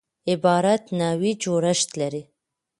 عبارت 0.31 0.83
نحوي 0.99 1.31
جوړښت 1.43 1.89
لري. 2.01 2.23